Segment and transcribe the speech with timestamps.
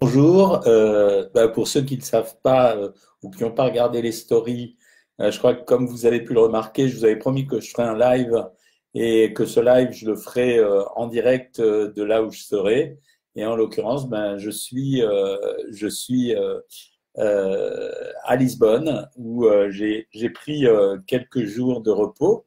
[0.00, 0.64] Bonjour.
[0.68, 4.12] Euh, bah, pour ceux qui ne savent pas euh, ou qui n'ont pas regardé les
[4.12, 4.76] stories,
[5.20, 7.60] euh, je crois que comme vous avez pu le remarquer, je vous avais promis que
[7.60, 8.46] je ferais un live
[8.94, 10.64] et que ce live, je le ferai
[10.96, 12.98] en direct de là où je serai.
[13.34, 15.02] Et en l'occurrence, ben, je suis,
[15.70, 16.34] je suis
[17.16, 20.64] à Lisbonne où j'ai pris
[21.06, 22.46] quelques jours de repos.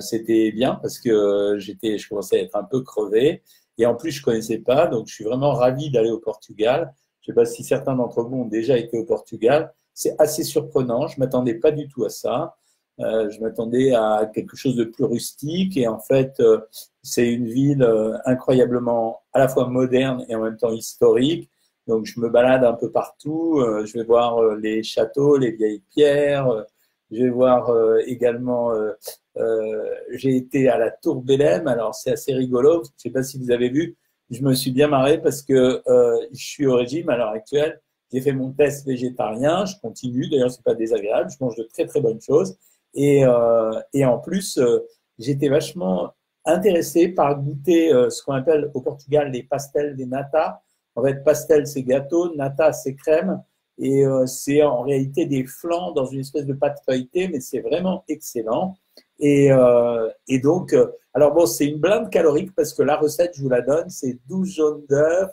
[0.00, 3.42] C'était bien parce que j'étais, je commençais à être un peu crevé.
[3.78, 6.92] Et en plus, je ne connaissais pas, donc je suis vraiment ravi d'aller au Portugal.
[7.20, 9.72] Je ne sais pas si certains d'entre vous ont déjà été au Portugal.
[9.94, 12.56] C'est assez surprenant, je ne m'attendais pas du tout à ça.
[13.00, 16.58] Euh, je m'attendais à quelque chose de plus rustique et en fait, euh,
[17.02, 21.48] c'est une ville euh, incroyablement à la fois moderne et en même temps historique.
[21.88, 23.60] Donc, je me balade un peu partout.
[23.60, 26.66] Euh, je vais voir euh, les châteaux, les vieilles pierres.
[27.10, 27.70] Je vais voir
[28.06, 28.72] également
[29.38, 33.22] euh, j'ai été à la Tour Bélem, alors c'est assez rigolo, je ne sais pas
[33.22, 33.96] si vous avez vu,
[34.30, 37.80] je me suis bien marré parce que euh, je suis au régime à l'heure actuelle,
[38.12, 41.86] j'ai fait mon test végétarien, je continue, d'ailleurs c'est pas désagréable, je mange de très
[41.86, 42.56] très bonnes choses,
[42.94, 44.58] et, euh, et en plus
[45.18, 50.62] j'étais vachement intéressé par goûter ce qu'on appelle au Portugal les pastels des nata.
[50.94, 53.42] En fait, pastel c'est gâteau, nata c'est crème,
[53.78, 58.04] et c'est en réalité des flancs dans une espèce de pâte feuilletée, mais c'est vraiment
[58.08, 58.76] excellent.
[59.20, 60.08] Et, euh,
[60.42, 63.62] donc, euh, alors bon, c'est une blinde calorique parce que la recette, je vous la
[63.62, 65.30] donne, c'est 12 jaunes d'œufs,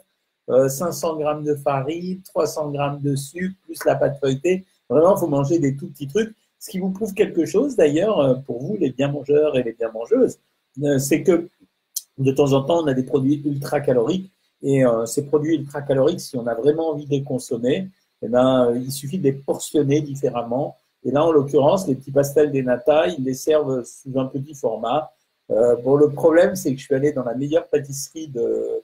[0.49, 4.65] euh, 500 grammes de farine, 300 grammes de sucre, plus la pâte feuilletée.
[4.89, 6.35] Vraiment, il faut manger des tout petits trucs.
[6.59, 9.73] Ce qui vous prouve quelque chose, d'ailleurs, euh, pour vous, les bien mangeurs et les
[9.73, 10.39] bien mangeuses,
[10.83, 11.49] euh, c'est que
[12.17, 14.31] de temps en temps, on a des produits ultra caloriques.
[14.61, 17.89] Et ces produits ultra caloriques, si on a vraiment envie de les consommer,
[18.25, 22.51] eh ben, il suffit de les portionner différemment et là, en l'occurrence, les petits pastels
[22.51, 25.13] des nata, ils les servent sous un petit format.
[25.51, 28.83] Euh, bon, le problème, c'est que je suis allé dans la meilleure pâtisserie de,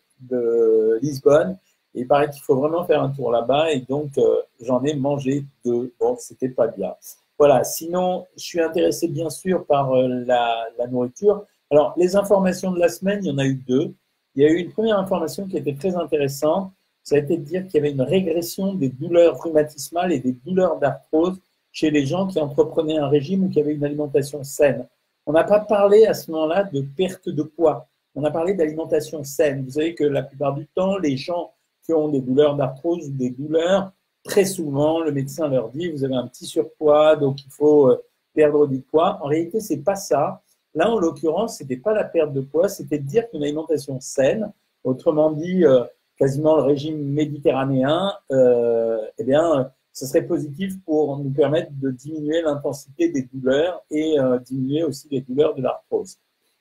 [1.01, 1.57] Lisbonne.
[1.95, 3.71] Et il paraît qu'il faut vraiment faire un tour là-bas.
[3.71, 5.93] Et donc, euh, j'en ai mangé deux.
[5.99, 6.93] Bon, c'était pas bien.
[7.39, 7.63] Voilà.
[7.63, 11.43] Sinon, je suis intéressé, bien sûr, par euh, la, la, nourriture.
[11.71, 13.95] Alors, les informations de la semaine, il y en a eu deux.
[14.35, 16.71] Il y a eu une première information qui était très intéressante.
[17.03, 20.33] Ça a été de dire qu'il y avait une régression des douleurs rhumatismales et des
[20.33, 21.39] douleurs d'arthrose
[21.71, 24.87] chez les gens qui entreprenaient un régime ou qui avaient une alimentation saine.
[25.25, 27.87] On n'a pas parlé à ce moment-là de perte de poids.
[28.15, 29.63] On a parlé d'alimentation saine.
[29.63, 31.53] Vous savez que la plupart du temps, les gens
[31.83, 33.91] qui ont des douleurs d'arthrose ou des douleurs,
[34.23, 38.03] très souvent, le médecin leur dit vous avez un petit surpoids, donc il faut euh,
[38.33, 39.19] perdre du poids.
[39.21, 40.41] En réalité, c'est pas ça.
[40.73, 44.51] Là, en l'occurrence, c'était pas la perte de poids, c'était de dire qu'une alimentation saine,
[44.83, 45.83] autrement dit, euh,
[46.21, 52.43] quasiment le régime méditerranéen, euh, eh bien, ce serait positif pour nous permettre de diminuer
[52.43, 56.17] l'intensité des douleurs et euh, diminuer aussi les douleurs de l'arthrose.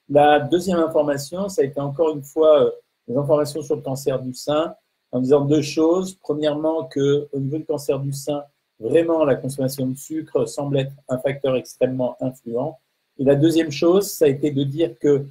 [0.08, 2.70] La deuxième information, ça a été encore une fois euh,
[3.06, 4.74] des informations sur le cancer du sein,
[5.12, 6.14] en disant deux choses.
[6.22, 8.42] Premièrement, que au niveau du cancer du sein,
[8.78, 12.78] vraiment la consommation de sucre semble être un facteur extrêmement influent.
[13.18, 15.26] Et la deuxième chose, ça a été de dire que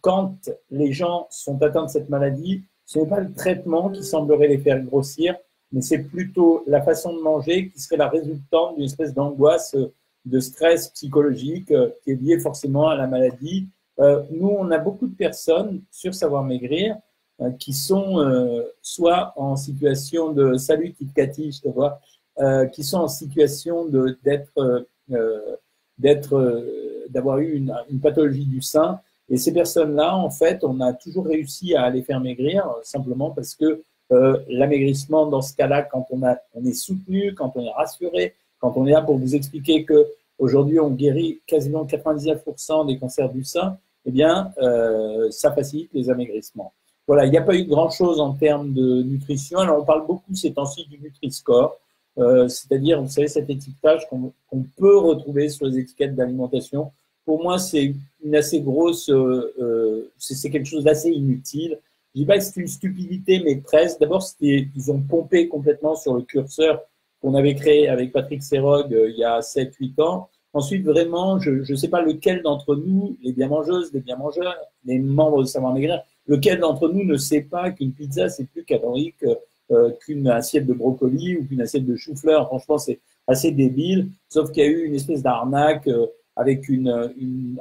[0.00, 0.34] quand
[0.70, 4.58] les gens sont atteints de cette maladie, ce n'est pas le traitement qui semblerait les
[4.58, 5.34] faire grossir,
[5.72, 9.74] mais c'est plutôt la façon de manger qui serait la résultante d'une espèce d'angoisse,
[10.26, 13.66] de stress psychologique euh, qui est lié forcément à la maladie.
[13.98, 16.96] Euh, nous, on a beaucoup de personnes sur Savoir Maigrir
[17.40, 18.18] euh, qui sont
[18.82, 21.98] soit en situation de salut Cathy, je te vois,
[22.72, 24.82] qui sont en situation d'être
[27.08, 29.00] d'avoir eu une, pathologie du sein.
[29.32, 33.54] Et ces personnes-là, en fait, on a toujours réussi à les faire maigrir simplement parce
[33.54, 33.82] que
[34.12, 36.22] euh, l'amaigrissement, dans ce cas-là, quand on,
[36.66, 40.06] est soutenu, quand on est rassuré, quand on est là pour vous expliquer que
[40.38, 46.10] aujourd'hui on guérit quasiment 99% des cancers du sein, eh bien, euh, ça facilite les
[46.10, 46.74] amaigrissements.
[47.06, 49.60] Voilà, il n'y a pas eu grand-chose en termes de nutrition.
[49.60, 51.78] Alors, on parle beaucoup ces temps-ci du Nutri-Score,
[52.18, 56.92] euh, c'est-à-dire, vous savez, cet étiquetage qu'on peut retrouver sur les étiquettes d'alimentation.
[57.24, 57.94] Pour moi, c'est
[58.24, 59.10] une assez grosse,
[60.18, 61.78] c'est quelque chose d'assez inutile.
[62.14, 64.00] Je dis pas que c'est une stupidité, mais presque.
[64.00, 66.82] D'abord, ils ont pompé complètement sur le curseur
[67.22, 70.28] qu'on avait créé avec Patrick Serog euh, il y a 7-8 ans.
[70.52, 74.54] Ensuite, vraiment, je ne sais pas lequel d'entre nous, les bien mangeuses, les bien mangeurs,
[74.84, 78.64] les membres de Savoir Maigrir, lequel d'entre nous ne sait pas qu'une pizza, c'est plus
[78.64, 79.24] calorique
[79.70, 82.48] euh, qu'une assiette de brocoli ou qu'une assiette de chou-fleur.
[82.48, 85.86] Franchement, c'est assez débile, sauf qu'il y a eu une espèce d'arnaque.
[85.86, 87.12] Euh, avec une,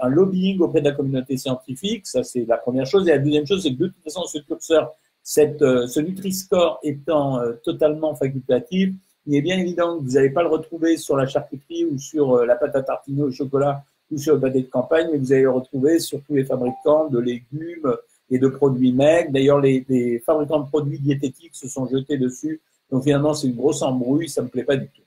[0.01, 2.07] un lobbying auprès de la communauté scientifique.
[2.07, 3.07] Ça, c'est la première chose.
[3.07, 6.79] Et la deuxième chose, c'est que de toute façon, ce curseur, cette, euh, ce Nutri-Score
[6.83, 8.93] étant euh, totalement facultatif,
[9.27, 12.37] il est bien évident que vous n'allez pas le retrouver sur la charcuterie ou sur
[12.37, 15.31] euh, la pâte à tartiner au chocolat ou sur le pâté de campagne, mais vous
[15.31, 17.95] allez le retrouver sur tous les fabricants de légumes
[18.29, 19.31] et de produits maigres.
[19.31, 22.59] D'ailleurs, les, les, fabricants de produits diététiques se sont jetés dessus.
[22.89, 25.01] Donc finalement, c'est une grosse embrouille, ça me plaît pas du tout.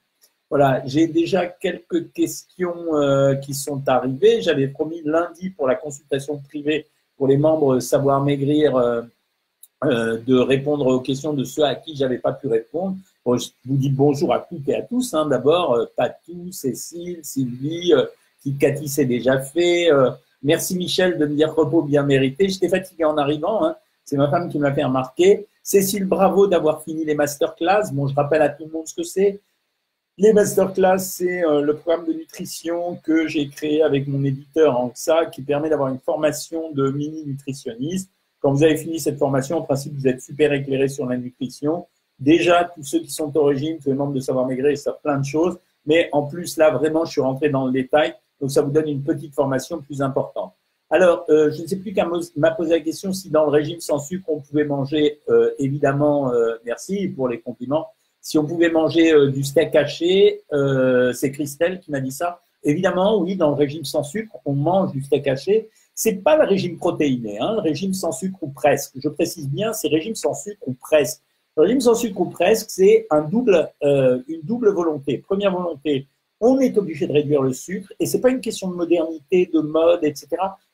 [0.50, 4.42] Voilà, j'ai déjà quelques questions euh, qui sont arrivées.
[4.42, 6.86] J'avais promis lundi pour la consultation privée
[7.16, 9.02] pour les membres Savoir Maigrir euh,
[9.84, 12.96] euh, de répondre aux questions de ceux à qui j'avais pas pu répondre.
[13.26, 15.14] je vous dis bonjour à toutes et à tous.
[15.14, 15.26] Hein.
[15.26, 17.92] D'abord, Patou, Cécile, Sylvie,
[18.42, 19.88] qui Cathy s'est déjà fait.
[20.42, 22.48] merci Michel de me dire repos bien mérité.
[22.48, 23.64] J'étais fatigué en arrivant.
[23.64, 23.76] Hein.
[24.04, 25.46] C'est ma femme qui m'a fait remarquer.
[25.62, 27.90] Cécile, bravo d'avoir fini les masterclass.
[27.92, 29.40] Bon, je rappelle à tout le monde ce que c'est.
[30.16, 35.26] Les masterclass, c'est euh, le programme de nutrition que j'ai créé avec mon éditeur ANXA
[35.26, 38.08] qui permet d'avoir une formation de mini-nutritionniste.
[38.38, 41.88] Quand vous avez fini cette formation, en principe, vous êtes super éclairé sur la nutrition.
[42.20, 45.18] Déjà, tous ceux qui sont au régime, tous les membres de Savoir Maigrir, savent plein
[45.18, 45.58] de choses.
[45.84, 48.14] Mais en plus, là, vraiment, je suis rentré dans le détail.
[48.40, 50.52] Donc, ça vous donne une petite formation plus importante.
[50.90, 53.80] Alors, euh, je ne sais plus qu'à m'a posé la question si dans le régime
[53.80, 56.30] sans sucre, on pouvait manger, euh, évidemment,
[56.64, 57.88] merci pour les compliments,
[58.24, 62.40] si on pouvait manger euh, du steak haché, euh, c'est Christelle qui m'a dit ça.
[62.62, 65.68] Évidemment, oui, dans le régime sans sucre, on mange du steak haché.
[65.94, 68.94] C'est pas le régime protéiné, hein, le régime sans sucre ou presque.
[68.96, 71.20] Je précise bien, c'est régime sans sucre ou presque.
[71.58, 75.18] Le régime sans sucre ou presque, c'est un double, euh, une double volonté.
[75.18, 76.08] Première volonté,
[76.40, 79.60] on est obligé de réduire le sucre, et c'est pas une question de modernité, de
[79.60, 80.28] mode, etc.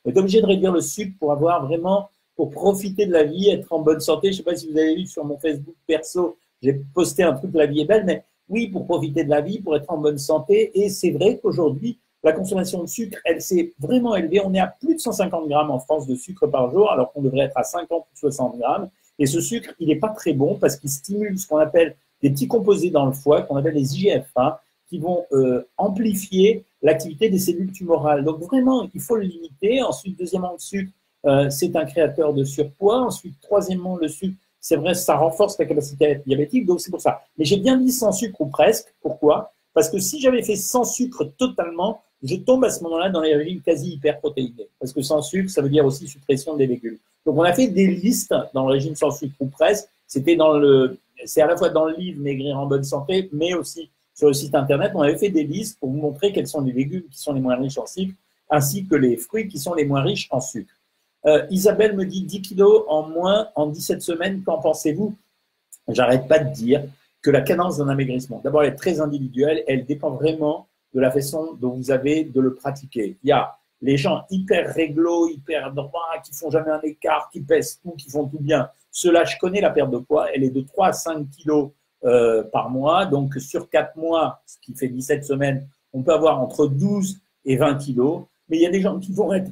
[0.04, 3.50] On est obligé de réduire le sucre pour avoir vraiment, pour profiter de la vie,
[3.50, 4.30] être en bonne santé.
[4.30, 7.50] Je sais pas si vous avez vu sur mon Facebook perso, j'ai posté un truc,
[7.54, 10.18] la vie est belle, mais oui, pour profiter de la vie, pour être en bonne
[10.18, 10.70] santé.
[10.74, 14.42] Et c'est vrai qu'aujourd'hui, la consommation de sucre, elle s'est vraiment élevée.
[14.44, 17.22] On est à plus de 150 grammes en France de sucre par jour, alors qu'on
[17.22, 18.90] devrait être à 50 ou 60 grammes.
[19.18, 22.30] Et ce sucre, il n'est pas très bon parce qu'il stimule ce qu'on appelle des
[22.30, 24.56] petits composés dans le foie, qu'on appelle les IGF-1,
[24.88, 28.24] qui vont euh, amplifier l'activité des cellules tumorales.
[28.24, 29.82] Donc vraiment, il faut le limiter.
[29.82, 30.92] Ensuite, deuxièmement, le sucre,
[31.26, 33.00] euh, c'est un créateur de surpoids.
[33.00, 37.22] Ensuite, troisièmement, le sucre, c'est vrai, ça renforce la capacité diabétique, donc c'est pour ça.
[37.38, 38.94] Mais j'ai bien dit sans sucre ou presque.
[39.00, 39.52] Pourquoi?
[39.72, 43.34] Parce que si j'avais fait sans sucre totalement, je tombe à ce moment-là dans les
[43.34, 44.68] régimes quasi hyperprotéinés.
[44.78, 46.98] Parce que sans sucre, ça veut dire aussi suppression des légumes.
[47.24, 49.88] Donc on a fait des listes dans le régime sans sucre ou presque.
[50.06, 53.54] C'était dans le, c'est à la fois dans le livre Maigrir en bonne santé, mais
[53.54, 54.92] aussi sur le site internet.
[54.94, 57.40] On avait fait des listes pour vous montrer quels sont les légumes qui sont les
[57.40, 58.14] moins riches en sucre,
[58.50, 60.74] ainsi que les fruits qui sont les moins riches en sucre.
[61.26, 64.42] Euh, Isabelle me dit 10 kilos en moins en 17 semaines.
[64.42, 65.14] Qu'en pensez-vous?
[65.88, 66.84] J'arrête pas de dire
[67.22, 69.62] que la cadence d'un amaigrissement, d'abord, elle est très individuelle.
[69.66, 73.16] Elle dépend vraiment de la façon dont vous avez de le pratiquer.
[73.22, 77.40] Il y a les gens hyper réglo, hyper droits, qui font jamais un écart, qui
[77.40, 78.68] pèsent tout, qui font tout bien.
[78.90, 80.28] Cela, je connais la perte de poids.
[80.34, 81.70] Elle est de 3 à 5 kilos
[82.04, 83.06] euh, par mois.
[83.06, 87.56] Donc, sur 4 mois, ce qui fait 17 semaines, on peut avoir entre 12 et
[87.56, 89.50] 20 kilos mais il y a des gens qui vont être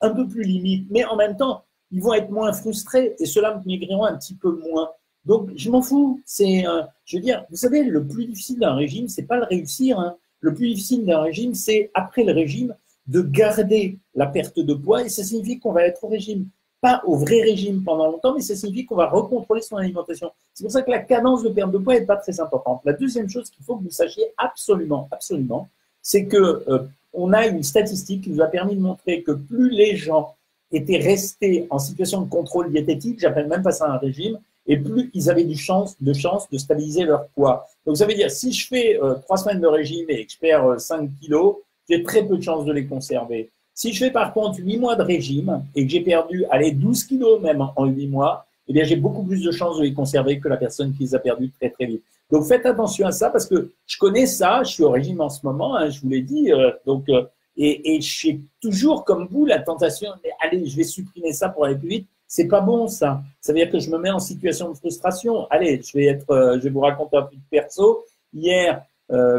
[0.00, 3.66] un peu plus limites, mais en même temps, ils vont être moins frustrés et me
[3.66, 4.90] maigriront un petit peu moins.
[5.24, 6.20] Donc, je m'en fous.
[6.26, 9.44] C'est, euh, je veux dire, vous savez, le plus difficile d'un régime, c'est pas le
[9.44, 9.98] réussir.
[9.98, 10.16] Hein.
[10.40, 12.74] Le plus difficile d'un régime, c'est après le régime
[13.06, 16.46] de garder la perte de poids et ça signifie qu'on va être au régime,
[16.80, 20.30] pas au vrai régime pendant longtemps, mais ça signifie qu'on va recontrôler son alimentation.
[20.52, 22.80] C'est pour ça que la cadence de perte de poids n'est pas très importante.
[22.84, 25.68] La deuxième chose qu'il faut que vous sachiez absolument, absolument,
[26.02, 29.70] c'est que euh, on a une statistique qui nous a permis de montrer que plus
[29.70, 30.34] les gens
[30.72, 35.10] étaient restés en situation de contrôle diététique, j'appelle même pas ça un régime, et plus
[35.14, 37.66] ils avaient du chance, de chance de stabiliser leur poids.
[37.86, 40.38] Donc ça veut dire, si je fais euh, trois semaines de régime et que je
[40.38, 41.56] perds 5 euh, kilos,
[41.88, 43.50] j'ai très peu de chances de les conserver.
[43.74, 47.04] Si je fais par contre 8 mois de régime et que j'ai perdu, allez, 12
[47.04, 50.40] kilos même en 8 mois, eh bien j'ai beaucoup plus de chances de les conserver
[50.40, 52.02] que la personne qui les a perdus très très vite.
[52.30, 55.28] Donc faites attention à ça parce que je connais ça, je suis au régime en
[55.28, 57.24] ce moment, hein, je vous l'ai dit, euh, donc euh,
[57.56, 61.64] et, et j'ai toujours comme vous la tentation, mais allez, je vais supprimer ça pour
[61.64, 62.08] aller plus vite.
[62.26, 63.22] C'est pas bon ça.
[63.40, 65.46] Ça veut dire que je me mets en situation de frustration.
[65.50, 68.04] Allez, je vais être, euh, je vais vous raconter un peu de perso.
[68.32, 68.82] Hier,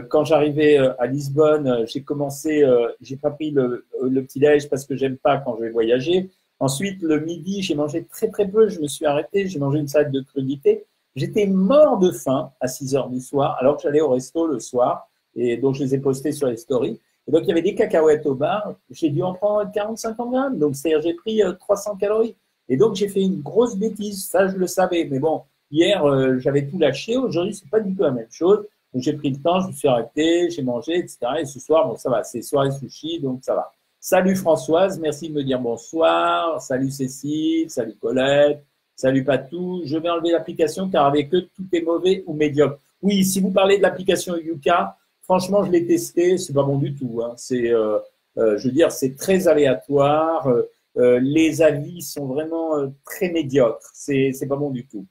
[0.09, 2.63] quand j'arrivais à Lisbonne, j'ai commencé,
[3.01, 6.29] j'ai pas pris le, le petit déj parce que j'aime pas quand je vais voyager.
[6.59, 8.69] Ensuite, le midi, j'ai mangé très très peu.
[8.69, 9.47] Je me suis arrêté.
[9.47, 10.85] J'ai mangé une salade de crudité.
[11.15, 14.59] J'étais mort de faim à 6 heures du soir, alors que j'allais au resto le
[14.59, 16.99] soir, et donc je les ai postés sur les stories.
[17.27, 20.59] Et donc il y avait des cacahuètes au bar, j'ai dû en prendre 40-50 grammes,
[20.59, 22.35] donc c'est-à-dire j'ai pris 300 euh, calories.
[22.67, 26.37] Et donc j'ai fait une grosse bêtise, ça je le savais, mais bon, hier euh,
[26.39, 28.65] j'avais tout lâché, aujourd'hui c'est pas du tout la même chose.
[28.93, 31.19] Donc j'ai pris le temps, je me suis arrêté, j'ai mangé, etc.
[31.39, 33.71] Et ce soir, bon ça va, c'est soirée sushi, donc ça va.
[34.07, 36.61] Salut Françoise, merci de me dire bonsoir.
[36.61, 38.63] Salut Cécile, salut Colette,
[38.95, 42.77] Salut Patou, je vais enlever l'application car avec eux, tout est mauvais ou médiocre.
[43.01, 46.93] Oui, si vous parlez de l'application Yuka, franchement, je l'ai testé, c'est pas bon du
[46.93, 47.19] tout.
[47.23, 47.33] Hein.
[47.35, 47.97] C'est, euh,
[48.37, 50.53] euh, je veux dire, c'est très aléatoire.
[50.97, 52.73] Euh, les avis sont vraiment
[53.05, 53.89] très médiocres.
[53.91, 55.07] C'est pas bon du tout.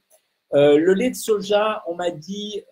[0.53, 2.63] le lait de soja, on m'a dit,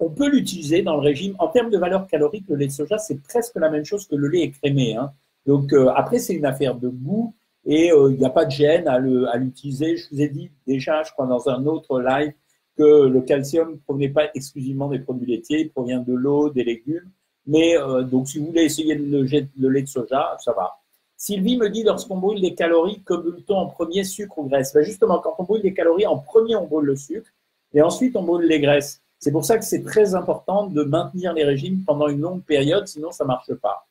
[0.00, 1.36] on peut l'utiliser dans le régime.
[1.38, 4.16] En termes de valeur calorique, le lait de soja, c'est presque la même chose que
[4.16, 4.96] le lait écrémé.
[4.96, 5.12] Hein.
[5.46, 8.98] Donc après, c'est une affaire de goût et il n'y a pas de gêne à
[8.98, 9.96] l'utiliser.
[9.96, 12.32] Je vous ai dit déjà, je crois, dans un autre live,
[12.80, 16.64] que le calcium ne provenait pas exclusivement des produits laitiers, il provient de l'eau, des
[16.64, 17.10] légumes.
[17.46, 20.78] Mais euh, donc, si vous voulez essayer le, le, lait de soja, ça va.
[21.16, 24.72] Sylvie me dit, lorsqu'on brûle les calories, que brûle-t-on en premier, sucre ou graisse?
[24.72, 27.30] Ben Justement, quand on brûle les calories, en premier, on brûle le sucre
[27.74, 29.02] et ensuite, on brûle les graisses.
[29.20, 32.88] C'est pour ça que c'est très important de maintenir les régimes pendant une longue période,
[32.88, 33.86] sinon ça ne marche pas.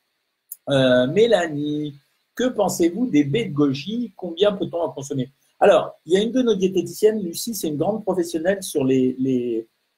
[0.68, 1.94] Euh, Mélanie,
[2.34, 5.30] que pensez-vous des baies de goji Combien peut-on en consommer?
[5.60, 9.14] Alors, il y a une de nos diététiciennes, Lucie, c'est une grande professionnelle sur les,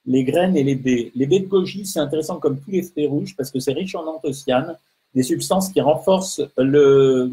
[0.05, 1.13] les, graines et les baies.
[1.15, 3.95] Les baies de goji, c'est intéressant comme tous les fruits rouges parce que c'est riche
[3.95, 4.77] en anthocyanes,
[5.15, 7.31] des substances qui renforcent le,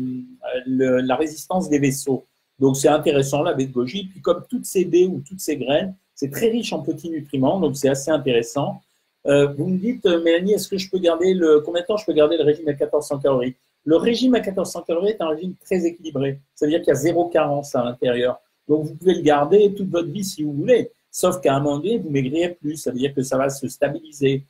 [0.68, 2.24] la résistance des vaisseaux.
[2.60, 4.06] Donc, c'est intéressant, la baie de goji.
[4.06, 7.62] Puis, comme toutes ces baies ou toutes ces graines, c'est très riche en petits nutriments,
[7.62, 8.82] donc c'est assez intéressant.
[9.26, 11.96] Euh, vous me dites, euh, Mélanie, est-ce que je peux garder le, combien de temps
[11.96, 13.56] je peux garder le régime à 1400 calories?
[13.86, 16.42] Le régime à 1400 calories est un régime très équilibré.
[16.54, 18.38] C'est-à-dire qu'il y a zéro carence à l'intérieur.
[18.68, 20.92] Donc, vous pouvez le garder toute votre vie si vous voulez.
[21.10, 22.76] Sauf qu'à un moment donné, vous maigrirez plus.
[22.76, 24.44] Ça veut dire que ça va se stabiliser.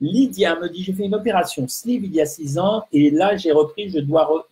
[0.00, 3.36] Lydia me dit, j'ai fait une opération sleeve il y a six ans et là,
[3.36, 4.48] j'ai repris, je dois,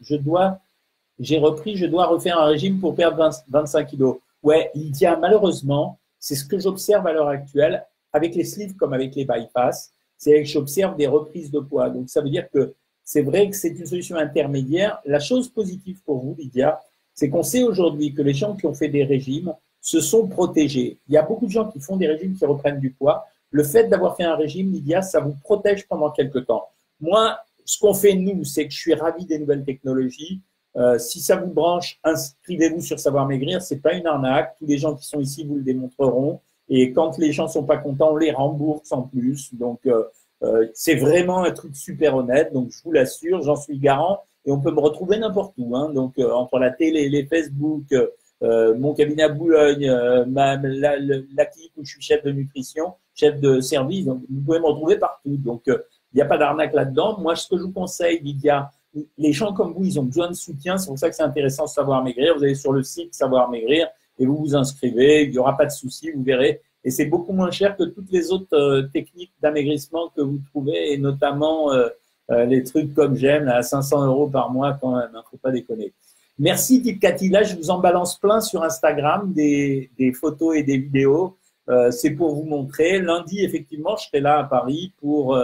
[1.18, 4.18] j'ai repris, je dois refaire un régime pour perdre 25 kilos.
[4.44, 9.16] Ouais, Lydia, malheureusement, c'est ce que j'observe à l'heure actuelle avec les sleeves comme avec
[9.16, 9.92] les bypass.
[10.16, 11.90] C'est que j'observe des reprises de poids.
[11.90, 15.00] Donc, ça veut dire que c'est vrai que c'est une solution intermédiaire.
[15.04, 16.80] La chose positive pour vous, Lydia,
[17.12, 21.00] c'est qu'on sait aujourd'hui que les gens qui ont fait des régimes se sont protégés.
[21.08, 23.26] Il y a beaucoup de gens qui font des régimes qui reprennent du poids.
[23.50, 26.68] Le fait d'avoir fait un régime, Lydia, ça vous protège pendant quelques temps.
[27.00, 30.40] Moi, ce qu'on fait nous, c'est que je suis ravi des nouvelles technologies.
[30.76, 33.62] Euh, si ça vous branche, inscrivez-vous sur Savoir Maigrir.
[33.62, 34.56] C'est pas une arnaque.
[34.58, 36.40] Tous les gens qui sont ici vous le démontreront.
[36.68, 39.54] Et quand les gens sont pas contents, on les rembourse en plus.
[39.54, 40.04] Donc, euh,
[40.42, 44.20] euh, c'est vraiment un truc super honnête, donc je vous l'assure, j'en suis garant.
[44.44, 45.76] Et on peut me retrouver n'importe où.
[45.76, 45.92] Hein.
[45.92, 47.84] donc euh, entre la télé, les Facebook,
[48.42, 49.88] euh, mon cabinet à Boulogne,
[50.26, 54.40] ma, la, la, clinique où je suis chef de nutrition, chef de service, donc vous
[54.40, 55.36] pouvez me retrouver partout.
[55.36, 57.18] Donc il n'y a pas d'arnaque là-dedans.
[57.20, 58.72] Moi, ce que je vous conseille, Lydia,
[59.18, 60.76] les gens comme vous, ils ont besoin de soutien.
[60.76, 62.36] C'est pour ça que c'est intéressant de savoir maigrir.
[62.36, 65.24] Vous allez sur le site Savoir maigrir et vous vous inscrivez.
[65.24, 68.10] Il n'y aura pas de souci, vous verrez et c'est beaucoup moins cher que toutes
[68.10, 71.88] les autres euh, techniques d'amaigrissement que vous trouvez, et notamment euh,
[72.30, 75.52] euh, les trucs comme j'aime, à 500 euros par mois quand même, hein, faut pas
[75.52, 75.92] déconner.
[76.38, 80.62] Merci Tip Cathy, là je vous en balance plein sur Instagram, des, des photos et
[80.62, 81.36] des vidéos.
[81.90, 83.00] c'est pour vous montrer.
[83.00, 85.38] Lundi, effectivement, je serai là à Paris pour,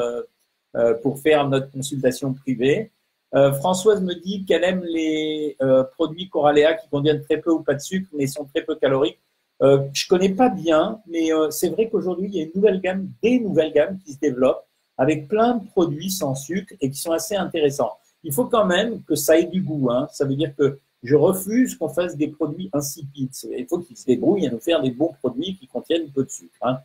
[1.02, 2.90] pour faire notre consultation privée.
[3.32, 5.56] Françoise me dit qu'elle aime les
[5.92, 9.18] produits Coraléa qui contiennent très peu ou pas de sucre, mais sont très peu caloriques.
[9.60, 12.80] Euh, je connais pas bien, mais euh, c'est vrai qu'aujourd'hui, il y a une nouvelle
[12.80, 14.64] gamme, des nouvelles gammes qui se développent
[14.96, 17.98] avec plein de produits sans sucre et qui sont assez intéressants.
[18.22, 19.90] Il faut quand même que ça ait du goût.
[19.90, 20.08] Hein.
[20.12, 23.30] Ça veut dire que je refuse qu'on fasse des produits insipides.
[23.56, 26.30] Il faut qu'ils se débrouillent à nous faire des bons produits qui contiennent peu de
[26.30, 26.56] sucre.
[26.62, 26.78] Hein.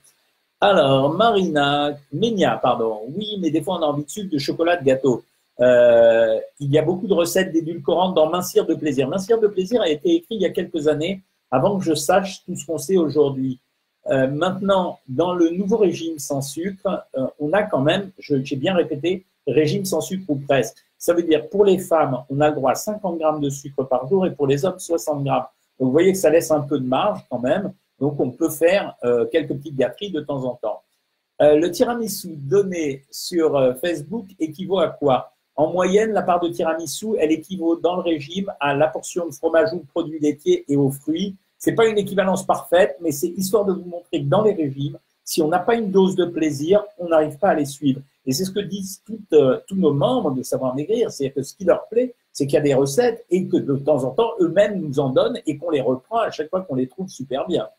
[0.60, 3.02] Alors, Marina, Ménia, pardon.
[3.16, 5.24] Oui, mais des fois, on a envie de sucre, de chocolat, de gâteau.
[5.64, 9.08] Euh, il y a beaucoup de recettes d'édulcorantes dans Mincir de plaisir.
[9.08, 12.44] Mincir de plaisir a été écrit il y a quelques années avant que je sache
[12.44, 13.60] tout ce qu'on sait aujourd'hui.
[14.08, 18.74] Euh, maintenant, dans le nouveau régime sans sucre, euh, on a quand même, j'ai bien
[18.74, 20.78] répété, régime sans sucre ou presque.
[20.98, 23.84] Ça veut dire pour les femmes, on a le droit à 50 grammes de sucre
[23.84, 25.46] par jour et pour les hommes, 60 grammes.
[25.80, 27.74] Donc vous voyez que ça laisse un peu de marge quand même.
[28.00, 28.96] Donc on peut faire
[29.32, 30.82] quelques petites gâteries de temps en temps.
[31.40, 35.33] le tiramisu donné sur Facebook équivaut à quoi?
[35.56, 39.32] En moyenne, la part de tiramisu, elle équivaut dans le régime à la portion de
[39.32, 43.30] fromage ou de produits laitiers et aux fruits c'est pas une équivalence parfaite, mais c'est
[43.30, 46.26] histoire de vous montrer que dans les régimes, si on n'a pas une dose de
[46.26, 48.02] plaisir, on n'arrive pas à les suivre.
[48.26, 51.56] Et c'est ce que disent euh, tous nos membres de Savoir Maigrir, c'est que ce
[51.56, 54.32] qui leur plaît, c'est qu'il y a des recettes et que de temps en temps,
[54.42, 57.48] eux-mêmes nous en donnent et qu'on les reprend à chaque fois qu'on les trouve super
[57.48, 57.70] bien.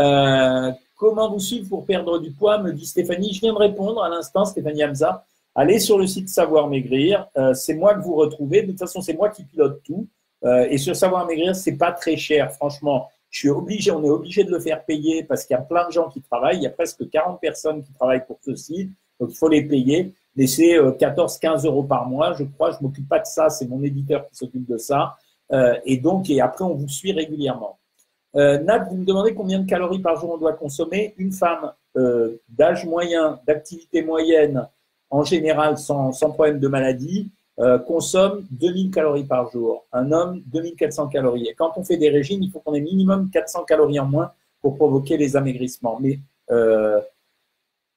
[0.00, 3.34] Euh, comment vous suivre pour perdre du poids me dit Stéphanie.
[3.34, 5.24] Je viens de répondre à l'instant, Stéphanie Hamza.
[5.58, 7.28] Allez sur le site Savoir Maigrir.
[7.38, 8.60] Euh, c'est moi que vous retrouvez.
[8.60, 10.06] De toute façon, c'est moi qui pilote tout.
[10.44, 13.08] Euh, et sur Savoir Maigrir, c'est pas très cher, franchement.
[13.30, 15.86] Je suis obligé, on est obligé de le faire payer parce qu'il y a plein
[15.86, 16.58] de gens qui travaillent.
[16.58, 19.62] Il y a presque 40 personnes qui travaillent pour ce site, donc il faut les
[19.62, 20.12] payer.
[20.36, 22.72] Mais c'est 14-15 euh, euros par mois, je crois.
[22.72, 25.16] Je m'occupe pas de ça, c'est mon éditeur qui s'occupe de ça.
[25.86, 27.78] Et donc, et après, on vous suit régulièrement.
[28.34, 31.14] Euh, Nat, vous me demandez combien de calories par jour on doit consommer?
[31.16, 31.72] Une femme
[32.46, 34.68] d'âge moyen, d'activité moyenne,
[35.10, 39.86] en général sans, sans problème de maladie, euh, consomme 2000 calories par jour.
[39.92, 41.48] Un homme, 2400 calories.
[41.48, 44.30] Et quand on fait des régimes, il faut qu'on ait minimum 400 calories en moins
[44.60, 45.98] pour provoquer les amaigrissements.
[46.00, 46.20] Mais
[46.50, 47.00] euh,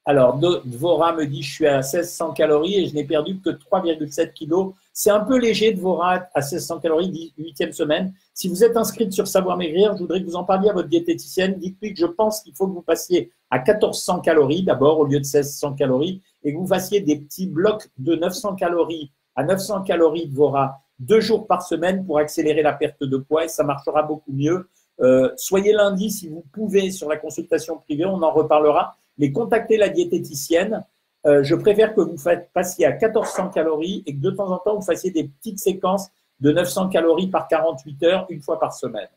[0.06, 4.32] alors, Dvora me dit je suis à 1600 calories et je n'ai perdu que 3,7
[4.34, 4.74] kilos.
[4.94, 8.14] C'est un peu léger Dvora à 1600 calories, 8e semaine.
[8.34, 10.88] Si vous êtes inscrite sur Savoir Maigrir, je voudrais que vous en parliez à votre
[10.88, 11.60] diététicienne.
[11.60, 15.20] Dites-lui que je pense qu'il faut que vous passiez à 1400 calories d'abord au lieu
[15.20, 19.84] de 1600 calories et que vous fassiez des petits blocs de 900 calories à 900
[19.84, 24.04] calories Dvora deux jours par semaine pour accélérer la perte de poids et ça marchera
[24.04, 24.68] beaucoup mieux.
[25.02, 28.98] Euh, soyez lundi si vous pouvez sur la consultation privée, on en reparlera.
[29.18, 30.86] Mais contactez la diététicienne.
[31.26, 32.18] Euh, je préfère que vous
[32.54, 36.10] passiez à 1400 calories et que de temps en temps vous fassiez des petites séquences
[36.40, 39.10] de 900 calories par 48 heures, une fois par semaine.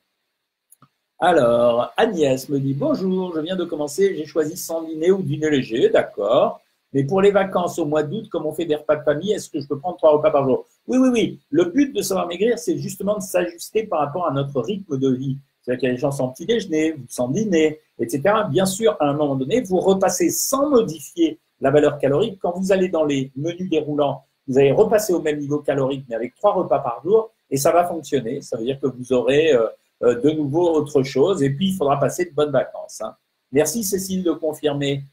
[1.20, 5.50] Alors, Agnès me dit bonjour, je viens de commencer, j'ai choisi sans dîner ou dîner
[5.50, 6.60] léger, d'accord.
[6.92, 9.48] Mais pour les vacances au mois d'août, comme on fait des repas de famille, est-ce
[9.48, 10.66] que je peux prendre trois repas par jour?
[10.86, 11.40] Oui, oui, oui.
[11.50, 15.10] Le but de savoir maigrir, c'est justement de s'ajuster par rapport à notre rythme de
[15.10, 15.38] vie.
[15.62, 18.22] C'est-à-dire qu'il y a des gens sans petit déjeuner, sans dîner, etc.
[18.50, 22.38] Bien sûr, à un moment donné, vous repassez sans modifier la valeur calorique.
[22.42, 26.16] Quand vous allez dans les menus déroulants, vous allez repasser au même niveau calorique, mais
[26.16, 28.40] avec trois repas par jour, et ça va fonctionner.
[28.42, 29.66] Ça veut dire que vous aurez euh,
[30.02, 33.00] euh, de nouveau autre chose, et puis il faudra passer de bonnes vacances.
[33.00, 33.14] Hein.
[33.52, 35.04] Merci Cécile de confirmer.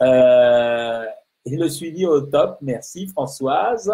[0.00, 1.04] Euh,
[1.44, 2.58] et le suivi au top.
[2.60, 3.92] Merci Françoise.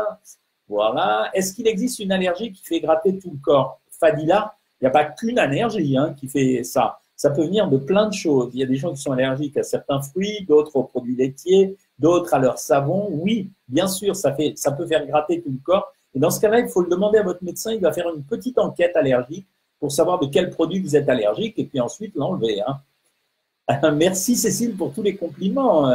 [0.68, 1.30] Voilà.
[1.34, 3.80] Est-ce qu'il existe une allergie qui fait gratter tout le corps?
[3.90, 6.98] Fadila, il n'y a pas qu'une allergie hein, qui fait ça.
[7.14, 8.50] Ça peut venir de plein de choses.
[8.52, 11.76] Il y a des gens qui sont allergiques à certains fruits, d'autres aux produits laitiers,
[11.98, 13.08] d'autres à leur savon.
[13.10, 15.90] Oui, bien sûr, ça, fait, ça peut faire gratter tout le corps.
[16.14, 17.72] Et dans ce cas-là, il faut le demander à votre médecin.
[17.72, 19.46] Il va faire une petite enquête allergique
[19.80, 22.60] pour savoir de quel produit vous êtes allergique et puis ensuite l'enlever.
[22.60, 23.92] Hein.
[23.94, 25.90] Merci Cécile pour tous les compliments.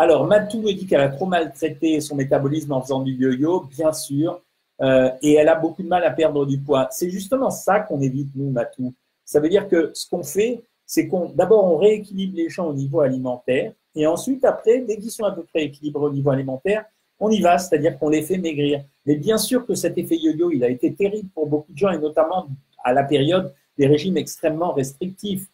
[0.00, 3.92] Alors, Matou me dit qu'elle a trop maltraité son métabolisme en faisant du yo-yo, bien
[3.92, 4.40] sûr.
[4.80, 6.88] Euh, et elle a beaucoup de mal à perdre du poids.
[6.90, 8.94] C'est justement ça qu'on évite, nous, Matou.
[9.26, 12.72] Ça veut dire que ce qu'on fait, c'est qu'on d'abord on rééquilibre les gens au
[12.72, 16.86] niveau alimentaire, et ensuite, après, dès qu'ils sont à peu près équilibrés au niveau alimentaire,
[17.18, 18.82] on y va, c'est-à-dire qu'on les fait maigrir.
[19.04, 21.90] Mais bien sûr que cet effet yo-yo, il a été terrible pour beaucoup de gens,
[21.90, 22.46] et notamment
[22.82, 25.46] à la période des régimes extrêmement restrictifs.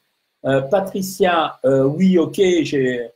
[0.44, 3.10] Euh, Patricia, euh, oui, ok, j'ai,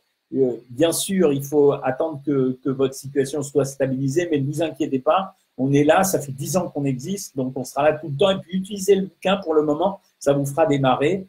[0.69, 5.35] bien sûr, il faut attendre que, votre situation soit stabilisée, mais ne vous inquiétez pas,
[5.57, 8.15] on est là, ça fait dix ans qu'on existe, donc on sera là tout le
[8.15, 8.31] temps.
[8.31, 11.27] Et puis utilisez le bouquin pour le moment, ça vous fera démarrer.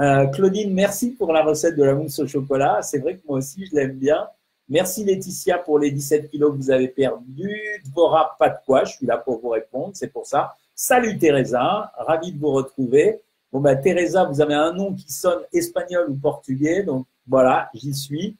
[0.00, 2.80] Euh, Claudine, merci pour la recette de la mousse au chocolat.
[2.82, 4.26] C'est vrai que moi aussi, je l'aime bien.
[4.68, 7.60] Merci Laetitia pour les 17 kilos que vous avez perdus.
[7.84, 10.54] Dvora, pas de quoi, je suis là pour vous répondre, c'est pour ça.
[10.74, 13.20] Salut Teresa, ravi de vous retrouver.
[13.52, 17.94] Bon, bah, Teresa, vous avez un nom qui sonne espagnol ou portugais, donc voilà, j'y
[17.94, 18.36] suis.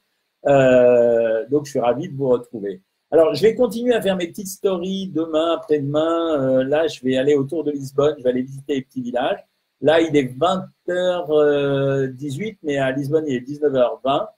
[0.47, 2.81] Euh, donc, je suis ravi de vous retrouver.
[3.11, 6.41] Alors, je vais continuer à faire mes petites stories demain, après-demain.
[6.41, 9.39] Euh, là, je vais aller autour de Lisbonne, je vais aller visiter les petits villages.
[9.81, 14.29] Là, il est 20h18, mais à Lisbonne, il est 19h20.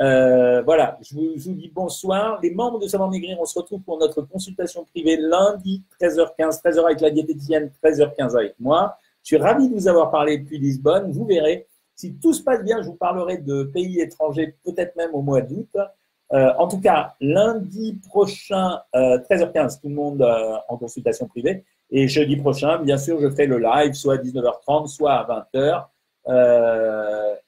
[0.00, 2.38] Euh, voilà, je vous, dis bonsoir.
[2.42, 6.84] Les membres de Savoir Maigrir, on se retrouve pour notre consultation privée lundi, 13h15, 13h
[6.84, 8.96] avec la diététicienne, 13h15 avec moi.
[9.22, 11.12] Je suis ravi de vous avoir parlé depuis Lisbonne.
[11.12, 11.66] Vous verrez,
[12.00, 15.42] si tout se passe bien, je vous parlerai de pays étrangers, peut-être même au mois
[15.42, 15.68] d'août.
[16.32, 21.64] Euh, en tout cas, lundi prochain, 13h15, euh, tout le monde euh, en consultation privée.
[21.90, 27.38] Et jeudi prochain, bien sûr, je ferai le live, soit à 19h30, soit à 20h.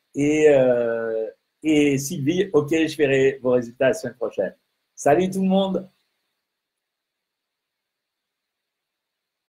[1.65, 4.55] et, Sylvie, ok, je ferai vos résultats la semaine prochaine.
[4.95, 5.89] Salut tout le monde